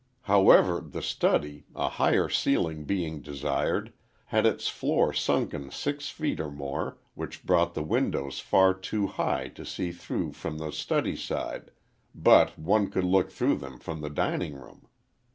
[0.23, 3.93] However, the study, a higher ceiling being desired,
[4.25, 9.49] had its floor sunken six feet or more, which brought the windows far too high
[9.49, 11.69] to see through from the study side,
[12.15, 14.87] but one could look through them from the dining room.